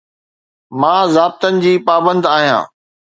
[0.79, 2.65] مان ضابطن جي پابند آهيان